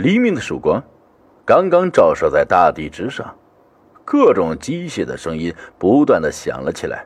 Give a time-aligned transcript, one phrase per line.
[0.00, 0.80] 黎明的曙光
[1.44, 3.34] 刚刚照射在大地之上，
[4.04, 7.04] 各种机械的声音不断的响了起来。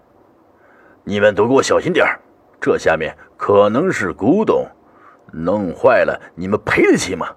[1.03, 2.07] 你们都给我小心点
[2.61, 4.67] 这下面可能是古董，
[5.33, 7.29] 弄坏了你们赔得起吗？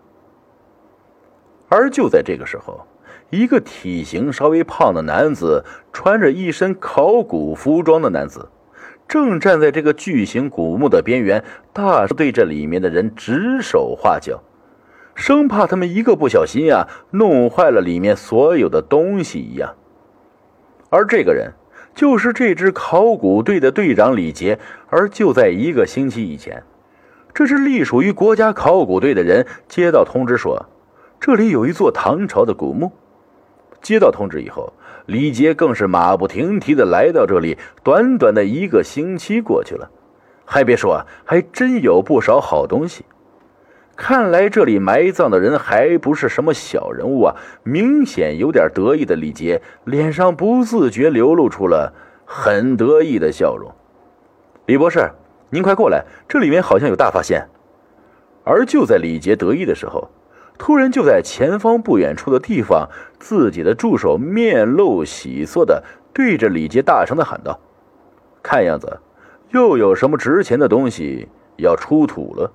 [1.70, 2.86] 而就在这个时候，
[3.30, 5.64] 一个体型稍微胖的男子，
[5.94, 8.50] 穿着一身考古服装的男子，
[9.08, 11.42] 正站在这个巨型古墓的边缘，
[11.72, 14.44] 大声对着里面的人指手画脚。
[15.16, 19.74] 生怕他们一个不小心啊，弄坏了里面所有的东西一样。
[20.90, 21.54] 而这个人
[21.96, 24.60] 就是这支考古队的队长李杰。
[24.90, 26.62] 而就在一个星期以前，
[27.34, 30.66] 这支隶属于国家考古队的人接到通知说，
[31.20, 32.92] 这里有一座唐朝的古墓。
[33.82, 34.74] 接到通知以后，
[35.06, 37.58] 李杰更是马不停蹄的来到这里。
[37.84, 39.90] 短短的一个星期过去了，
[40.44, 43.06] 还别说，还真有不少好东西。
[43.96, 47.36] 看来这里埋葬的人还不是什么小人物啊！
[47.64, 51.94] 明显有点得意的李杰脸上不自觉流露出了
[52.26, 53.72] 很得意的笑容。
[54.66, 55.12] 李博士，
[55.50, 57.48] 您快过来，这里面好像有大发现。
[58.44, 60.10] 而就在李杰得意的时候，
[60.58, 65.82] 突然就在前方不远处的地方，自己的助手面露喜色的
[66.14, 67.60] 对着李杰大声的喊道
[68.44, 69.00] ：“看样子
[69.52, 72.52] 又有什么值钱的东西要出土了。”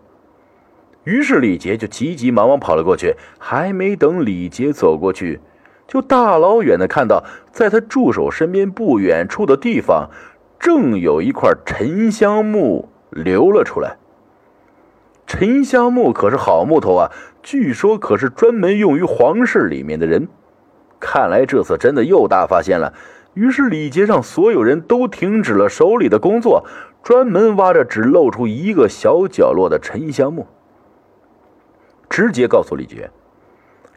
[1.05, 5.41] 于是李杰就急急忙忙跑了过去，还没等李杰走过去，
[5.87, 10.11] 就大老远的看到，在他助手身边不远处的地方，
[10.59, 13.97] 正有一块沉香木流了出来。
[15.27, 17.11] 沉香木可是好木头啊，
[17.43, 20.29] 据说可是专门用于皇室里面的人。
[20.99, 22.93] 看来这次真的又大发现了。
[23.35, 26.67] 于是李杰让所有人都停止了手里的工作，
[27.03, 30.47] 专门挖着只露出一个小角落的沉香木。
[32.11, 33.09] 直接告诉李杰，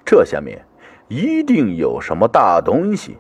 [0.06, 0.64] 这下面
[1.08, 3.18] 一定有什么大东西。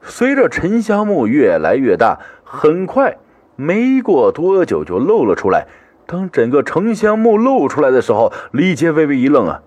[0.00, 3.18] 随着沉香木越来越大，很快
[3.56, 5.66] 没过多久就露了出来。
[6.06, 9.60] 当整个沉香木露出来的时候，李杰微微一愣啊，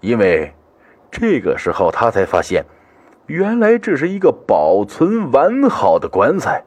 [0.00, 0.54] 因为
[1.10, 2.64] 这个时候他才发现，
[3.26, 6.62] 原来这是一个保存完好的棺材。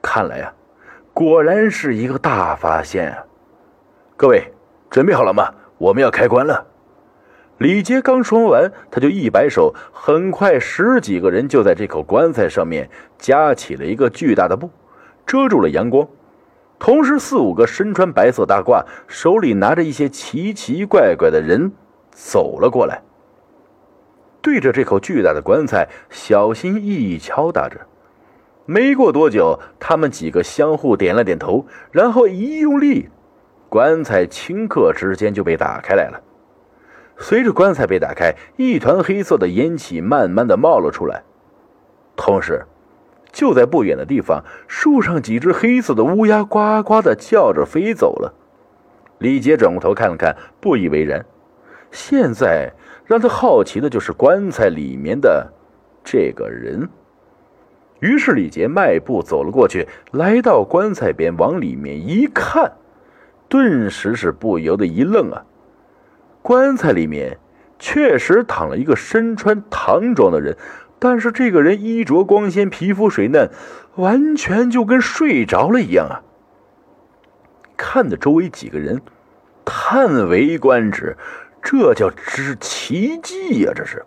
[0.00, 0.54] 看来呀，
[1.12, 3.24] 果然是一个大发现啊！
[4.16, 4.52] 各位。
[4.90, 5.52] 准备好了吗？
[5.78, 6.66] 我们要开棺了。
[7.58, 12.88] 李杰刚说完，他就一摆手，很快十几个人就在这口棺材上面
[13.18, 14.70] 夹起了一个巨大的布，
[15.26, 16.06] 遮住了阳光。
[16.78, 21.72] 同时，四五个身穿白色大褂、手里拿着一些奇奇怪怪的人
[22.12, 23.02] 走了过来，
[24.40, 27.80] 对着这口巨大的棺材小心翼翼敲打着。
[28.64, 33.08] 没过多久，他们几个相互点了点头，然后一用力。
[33.68, 36.22] 棺材顷刻之间就被打开来了。
[37.16, 41.22] 随着棺材被打开，一团黑色的烟气慢慢的冒了出来。
[42.16, 42.64] 同时，
[43.32, 48.34] 就在不远的地方，树上几只黑色的乌鸦呱呱的叫着飞走了。
[49.18, 51.24] 李杰转过头看了看，不以为然。
[51.90, 52.72] 现在
[53.04, 55.52] 让他好奇的就是棺材里面的
[56.04, 56.88] 这个人。
[58.00, 62.72] 于是李杰迈步走了过去，来到棺材边，往里面一看。
[63.48, 65.44] 顿时是不由得一愣啊！
[66.42, 67.38] 棺材里面
[67.78, 70.56] 确实躺了一个身穿唐装的人，
[70.98, 73.50] 但是这个人衣着光鲜，皮肤水嫩，
[73.96, 76.20] 完全就跟睡着了一样啊！
[77.76, 79.00] 看的周围几个人
[79.64, 81.16] 叹为观止，
[81.62, 83.72] 这叫之奇迹呀！
[83.74, 84.04] 这是，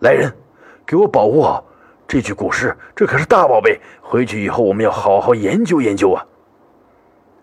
[0.00, 0.32] 来人，
[0.86, 1.64] 给我保护好
[2.08, 6.24] 这具古尸，这可是大宝贝，回去以后我们要好好研究研究啊！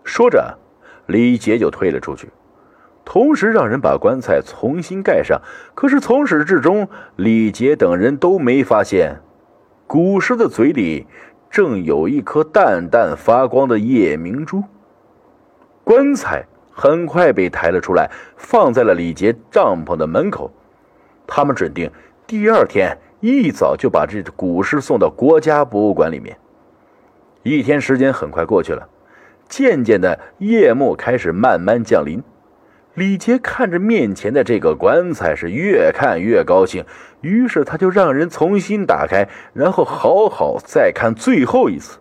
[0.02, 0.58] 说着。
[1.06, 2.28] 李杰就退了出去，
[3.04, 5.40] 同时让人把棺材重新盖上。
[5.74, 9.20] 可是从始至终，李杰等人都没发现，
[9.86, 11.06] 古尸的嘴里
[11.50, 14.62] 正有一颗淡淡发光的夜明珠。
[15.84, 20.50] 棺材很快被抬了出来，放在了李杰帐篷的门口。
[21.26, 21.90] 他们准定
[22.26, 26.36] 第二天一早就把这古尸送到国家博物馆里面。
[27.42, 28.88] 一天时间很快过去了。
[29.48, 32.22] 渐渐的，夜幕开始慢慢降临。
[32.94, 36.84] 李杰看着面前的这个棺材，是越看越高兴。
[37.22, 41.98] 于是他就让人重新打开，然后好好再看最后一次。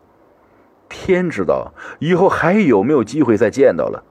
[0.90, 4.04] 天知道以后还有没有机会再见到了。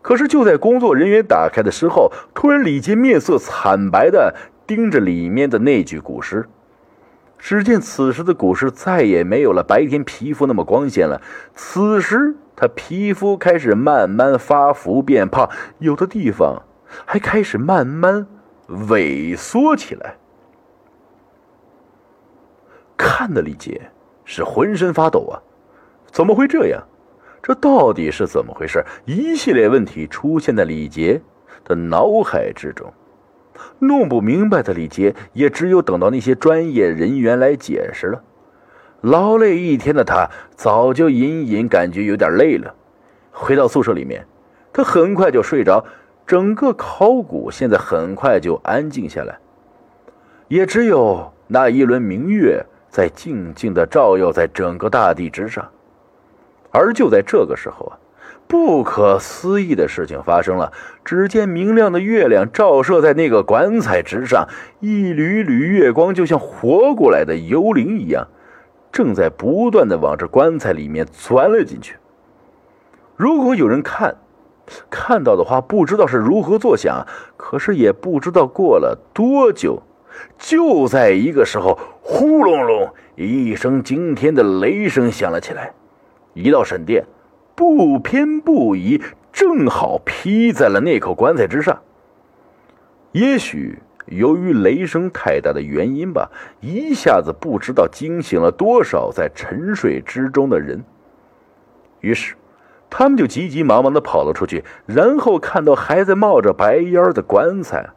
[0.00, 4.34] 可是就在工作人员打开的时候，突然李杰面色惨白的
[4.66, 6.48] 盯着里面的那具古尸。
[7.38, 11.22] 只见此时的古尸再也没有了白天皮肤那么光鲜了。
[11.54, 12.36] 此时。
[12.60, 15.48] 他皮肤开始慢慢发福变胖，
[15.78, 16.60] 有的地方
[17.06, 18.26] 还开始慢慢
[18.68, 20.16] 萎缩起来。
[22.96, 23.92] 看的李杰
[24.24, 25.38] 是浑身发抖啊！
[26.10, 26.82] 怎么会这样？
[27.40, 28.84] 这到底是怎么回事？
[29.04, 31.22] 一系列问题出现在李杰
[31.64, 32.92] 的脑海之中，
[33.78, 38.22] 弄不明白的李杰也只有等到那些专业人员来解释了。
[39.00, 42.74] 劳累一天的他早就隐隐感觉有点累了，
[43.30, 44.26] 回到宿舍里面，
[44.72, 45.84] 他很快就睡着。
[46.26, 49.38] 整个考古现在很快就安静下来，
[50.48, 55.66] 也只有那一轮明月在静静的照耀在整个大地之上。
[56.70, 57.98] 而就在这个时候啊，
[58.48, 60.72] 不可思议的事情发生了。
[61.04, 64.48] 只见明亮的月亮照射在那个棺材之上，
[64.80, 68.26] 一缕缕月光就像活过来的幽灵一样，
[68.90, 71.96] 正在不断的往这棺材里面钻了进去。
[73.16, 74.16] 如果有人看，
[74.90, 77.06] 看到的话，不知道是如何作响，
[77.36, 79.82] 可是也不知道过了多久，
[80.38, 85.72] 就在一个时候，呼隆隆一声惊天的雷声响了起来，
[86.34, 87.04] 一道闪电
[87.58, 89.02] 不偏不倚，
[89.32, 91.82] 正好劈在了那口棺材之上。
[93.10, 100.84] 也许由于雷声太大的原因吧，一下子不知道惊醒了多少在沉睡之中的人，
[102.00, 102.36] 于是。
[102.90, 107.90] 他们就急急忙忙的跑了出去，然后看到还在冒着白烟的棺材。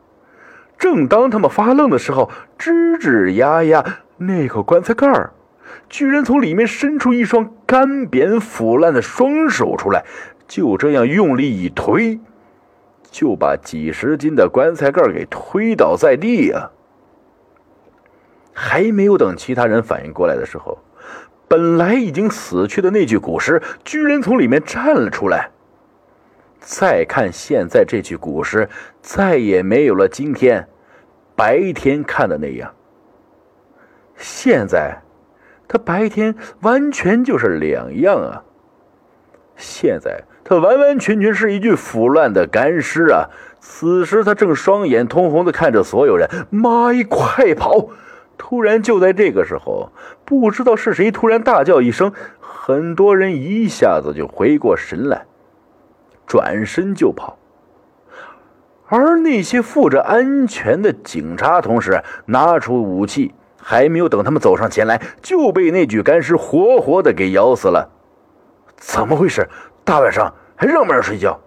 [0.77, 5.31] 正当他们发愣的时候，吱吱呀呀，那口棺材盖儿
[5.89, 10.05] 居然从里面伸出一双干瘪腐烂的双手出来，
[10.47, 12.19] 就这样用力一推，
[13.09, 16.71] 就把几十斤的棺材盖给推倒在地呀！
[18.53, 20.77] 还没有等其他人反应过来的时候。
[21.47, 25.49] 本来已经死去的那具古尸，居然从里面站了出来。
[26.61, 28.69] 再看现在这具古尸，
[29.01, 30.65] 再也没有了今天
[31.35, 32.73] 白天看的那样。
[34.15, 35.01] 现在，
[35.71, 38.43] 他白天完全就是两样啊！
[39.55, 43.29] 现在他完完全全是一具腐烂的干尸啊！
[43.61, 47.87] 此时他正双眼通红的看着所有人：“妈一快跑！”
[48.37, 49.93] 突然，就在这个时候，
[50.25, 55.25] 不知道是谁突然大叫一声，很多人一下子就回过神来，
[56.27, 57.37] 转身就跑。
[58.87, 67.89] 而那些负责安全的警察同时拿出武器，还没有等他们走上前来，就被那具干尸活活的给咬死了。
[68.75, 69.47] 怎么回事？
[69.83, 71.39] 大晚上还让不让睡觉？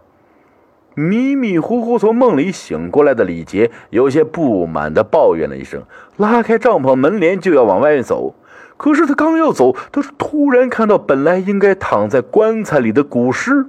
[0.95, 5.83] 迷迷糊糊从梦里醒过来的李杰有些不满的抱怨了一声，
[6.17, 8.37] 拉开帐篷门帘就要往外面走。
[8.77, 13.67] 可是他刚要走，他突然看到本来应该躺在棺材里的古尸，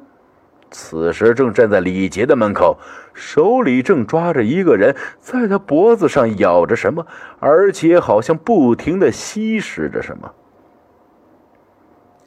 [0.71, 2.77] 此时正站在李杰的门口，
[3.13, 7.05] 手里正抓着一个人，在他脖子上咬着什么，
[7.39, 10.33] 而且好像不停地吸食着什么，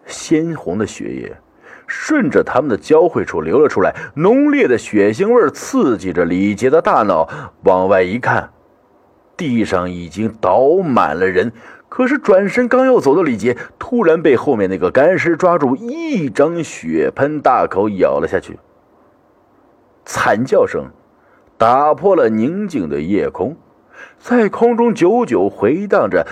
[0.06, 1.36] 鲜红的血液。
[1.90, 7.26] 顺着他们的交汇处流了出来，浓烈的血腥味刺激着李杰的大脑。
[7.64, 8.50] 往外一看，
[9.38, 11.50] 地上已经倒满了人。
[11.88, 18.58] 可是转身刚要走的李杰，突然被后面那个干尸抓住，一张血盆大口咬了下去。
[20.04, 20.90] 惨叫声
[21.56, 23.56] 打破了宁静的夜空，
[24.18, 26.26] 在空中久久回荡着。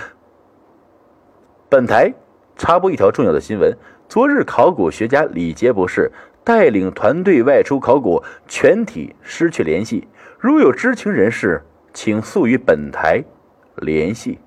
[1.69, 2.13] 本台
[2.55, 3.75] 插播一条重要的新闻。
[4.09, 6.11] 昨日，考古学家李杰博士
[6.43, 10.07] 带领团队外出考古，全体失去联系。
[10.39, 11.61] 如有知情人士，
[11.93, 13.21] 请速与本台
[13.75, 14.39] 联系。